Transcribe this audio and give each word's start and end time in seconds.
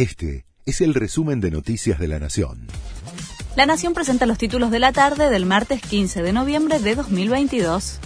Este 0.00 0.46
es 0.64 0.80
el 0.80 0.94
resumen 0.94 1.42
de 1.42 1.50
Noticias 1.50 1.98
de 1.98 2.08
la 2.08 2.18
Nación. 2.18 2.68
La 3.54 3.66
Nación 3.66 3.92
presenta 3.92 4.24
los 4.24 4.38
títulos 4.38 4.70
de 4.70 4.78
la 4.78 4.92
tarde 4.92 5.28
del 5.28 5.44
martes 5.44 5.82
15 5.82 6.22
de 6.22 6.32
noviembre 6.32 6.78
de 6.78 6.94
2022. 6.94 7.98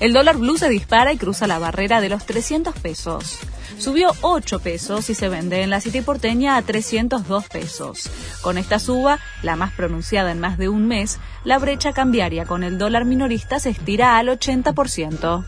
El 0.00 0.14
dólar 0.14 0.38
blue 0.38 0.56
se 0.56 0.70
dispara 0.70 1.12
y 1.12 1.18
cruza 1.18 1.46
la 1.46 1.58
barrera 1.58 2.00
de 2.00 2.08
los 2.08 2.24
300 2.24 2.74
pesos. 2.76 3.38
Subió 3.76 4.14
8 4.22 4.60
pesos 4.60 5.10
y 5.10 5.14
se 5.14 5.28
vende 5.28 5.60
en 5.60 5.68
la 5.68 5.82
City 5.82 6.00
porteña 6.00 6.56
a 6.56 6.62
302 6.62 7.48
pesos. 7.48 8.10
Con 8.40 8.56
esta 8.56 8.78
suba, 8.78 9.18
la 9.42 9.56
más 9.56 9.72
pronunciada 9.72 10.32
en 10.32 10.40
más 10.40 10.56
de 10.56 10.70
un 10.70 10.88
mes, 10.88 11.18
la 11.44 11.58
brecha 11.58 11.92
cambiaria 11.92 12.46
con 12.46 12.64
el 12.64 12.78
dólar 12.78 13.04
minorista 13.04 13.60
se 13.60 13.68
estira 13.68 14.16
al 14.16 14.28
80%. 14.28 15.44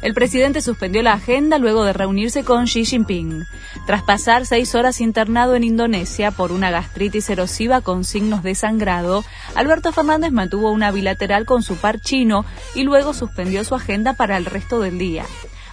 El 0.00 0.14
presidente 0.14 0.60
suspendió 0.60 1.02
la 1.02 1.14
agenda 1.14 1.58
luego 1.58 1.84
de 1.84 1.92
reunirse 1.92 2.44
con 2.44 2.66
Xi 2.66 2.84
Jinping. 2.84 3.46
Tras 3.86 4.02
pasar 4.02 4.46
seis 4.46 4.74
horas 4.76 5.00
internado 5.00 5.56
en 5.56 5.64
Indonesia 5.64 6.30
por 6.30 6.52
una 6.52 6.70
gastritis 6.70 7.28
erosiva 7.30 7.80
con 7.80 8.04
signos 8.04 8.44
de 8.44 8.54
sangrado, 8.54 9.24
Alberto 9.56 9.92
Fernández 9.92 10.30
mantuvo 10.30 10.70
una 10.70 10.92
bilateral 10.92 11.46
con 11.46 11.62
su 11.62 11.76
par 11.76 12.00
chino 12.00 12.44
y 12.76 12.84
luego 12.84 13.12
suspendió 13.12 13.64
su 13.64 13.74
agenda 13.74 14.12
para 14.12 14.36
el 14.36 14.44
resto 14.44 14.78
del 14.80 14.98
día. 14.98 15.24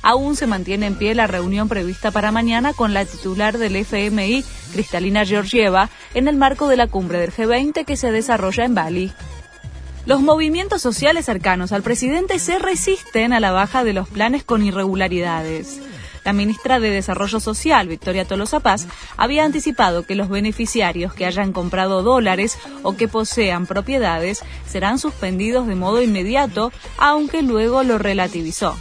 Aún 0.02 0.35
se 0.35 0.48
mantiene 0.48 0.88
en 0.88 0.96
pie 0.96 1.16
la 1.16 1.26
reunión 1.27 1.68
prevista 1.68 2.12
para 2.12 2.32
mañana 2.32 2.73
con 2.73 2.94
la 2.94 3.05
titular 3.05 3.57
del 3.57 3.76
FMI, 3.76 4.44
Cristalina 4.73 5.26
Georgieva, 5.26 5.90
en 6.13 6.27
el 6.27 6.35
marco 6.35 6.68
de 6.68 6.77
la 6.77 6.88
cumbre 6.88 7.20
del 7.20 7.32
G20 7.32 7.85
que 7.85 7.98
se 7.98 8.12
desarrolla 8.12 8.66
en 8.66 8.76
Bali. 8.76 9.13
Los 10.05 10.22
movimientos 10.22 10.84
sociales 10.84 11.26
cercanos 11.26 11.72
al 11.72 11.82
presidente 11.82 12.38
se 12.38 12.59
resisten 12.59 13.34
a 13.34 13.40
la 13.40 13.52
baja 13.52 13.84
de 13.84 13.94
los 13.94 14.08
planes 14.08 14.44
con 14.44 14.63
irregularidades. 14.63 15.82
La 16.23 16.32
ministra 16.32 16.80
de 16.80 16.91
Desarrollo 16.91 17.40
Social, 17.40 17.88
Victoria 17.88 18.26
Tolosa 18.26 18.60
Paz, 18.60 18.88
había 19.18 19.46
anticipado 19.46 20.04
que 20.04 20.13
los 20.13 20.30
beneficiarios 20.30 21.13
que 21.13 21.26
hayan 21.26 21.54
comprado 21.54 22.04
dólares 22.04 22.58
o 22.84 22.96
que 22.96 23.07
posean 23.07 23.66
propiedades 23.66 24.44
serán 24.68 24.99
suspendidos 24.99 25.66
de 25.66 25.76
modo 25.76 26.04
inmediato, 26.04 26.72
aunque 26.98 27.41
luego 27.41 27.82
lo 27.82 27.98
relativizó. 27.98 28.76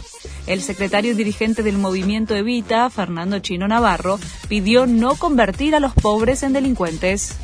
El 0.45 0.61
secretario 0.61 1.15
dirigente 1.15 1.63
del 1.63 1.79
movimiento 1.79 2.35
Evita, 2.35 2.87
Fernando 2.91 3.39
Chino 3.39 3.67
Navarro, 3.67 4.19
pidió 4.47 4.85
no 4.85 5.15
convertir 5.15 5.73
a 5.75 5.79
los 5.79 5.93
pobres 5.93 6.43
en 6.43 6.53
delincuentes. 6.53 7.35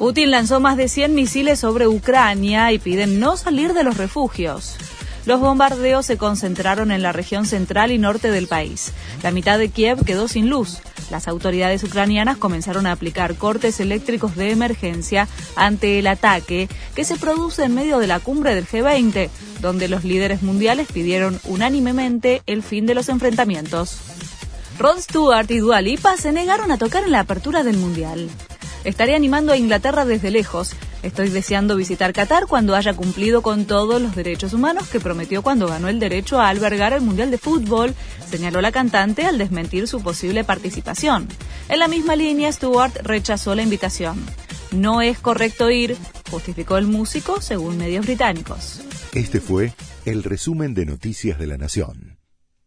Putin 0.00 0.30
lanzó 0.30 0.60
más 0.60 0.78
de 0.78 0.88
100 0.88 1.14
misiles 1.14 1.60
sobre 1.60 1.86
Ucrania 1.86 2.72
y 2.72 2.78
piden 2.78 3.20
no 3.20 3.36
salir 3.36 3.74
de 3.74 3.84
los 3.84 3.98
refugios. 3.98 4.78
Los 5.26 5.40
bombardeos 5.40 6.06
se 6.06 6.16
concentraron 6.16 6.90
en 6.90 7.02
la 7.02 7.12
región 7.12 7.44
central 7.44 7.92
y 7.92 7.98
norte 7.98 8.30
del 8.30 8.46
país. 8.46 8.94
La 9.22 9.30
mitad 9.30 9.58
de 9.58 9.68
Kiev 9.68 10.02
quedó 10.06 10.26
sin 10.26 10.48
luz. 10.48 10.78
Las 11.10 11.28
autoridades 11.28 11.84
ucranianas 11.84 12.38
comenzaron 12.38 12.86
a 12.86 12.92
aplicar 12.92 13.34
cortes 13.34 13.78
eléctricos 13.78 14.36
de 14.36 14.52
emergencia 14.52 15.28
ante 15.54 15.98
el 15.98 16.06
ataque 16.06 16.70
que 16.94 17.04
se 17.04 17.16
produce 17.16 17.64
en 17.64 17.74
medio 17.74 17.98
de 17.98 18.06
la 18.06 18.20
cumbre 18.20 18.54
del 18.54 18.66
G20, 18.66 19.28
donde 19.60 19.88
los 19.88 20.02
líderes 20.02 20.42
mundiales 20.42 20.88
pidieron 20.90 21.38
unánimemente 21.44 22.40
el 22.46 22.62
fin 22.62 22.86
de 22.86 22.94
los 22.94 23.10
enfrentamientos. 23.10 23.98
Rod 24.78 24.98
Stewart 24.98 25.50
y 25.50 25.58
Dua 25.58 25.82
Lipa 25.82 26.16
se 26.16 26.32
negaron 26.32 26.72
a 26.72 26.78
tocar 26.78 27.04
en 27.04 27.12
la 27.12 27.20
apertura 27.20 27.64
del 27.64 27.76
Mundial. 27.76 28.30
Estaré 28.84 29.14
animando 29.14 29.52
a 29.52 29.56
Inglaterra 29.56 30.04
desde 30.04 30.30
lejos. 30.30 30.72
Estoy 31.02 31.28
deseando 31.28 31.76
visitar 31.76 32.12
Qatar 32.12 32.46
cuando 32.46 32.74
haya 32.74 32.94
cumplido 32.94 33.42
con 33.42 33.64
todos 33.64 34.00
los 34.00 34.14
derechos 34.14 34.52
humanos 34.52 34.88
que 34.88 35.00
prometió 35.00 35.42
cuando 35.42 35.66
ganó 35.66 35.88
el 35.88 35.98
derecho 35.98 36.40
a 36.40 36.48
albergar 36.48 36.92
el 36.92 37.00
Mundial 37.00 37.30
de 37.30 37.38
Fútbol, 37.38 37.94
señaló 38.28 38.60
la 38.60 38.72
cantante 38.72 39.24
al 39.24 39.38
desmentir 39.38 39.88
su 39.88 40.02
posible 40.02 40.44
participación. 40.44 41.28
En 41.68 41.78
la 41.78 41.88
misma 41.88 42.16
línea, 42.16 42.52
Stewart 42.52 42.94
rechazó 43.02 43.54
la 43.54 43.62
invitación. 43.62 44.18
No 44.72 45.02
es 45.02 45.18
correcto 45.18 45.70
ir, 45.70 45.96
justificó 46.30 46.76
el 46.76 46.86
músico 46.86 47.40
según 47.40 47.76
medios 47.76 48.06
británicos. 48.06 48.80
Este 49.12 49.40
fue 49.40 49.72
el 50.04 50.22
resumen 50.22 50.74
de 50.74 50.86
Noticias 50.86 51.38
de 51.38 51.46
la 51.46 51.58
Nación. 51.58 52.19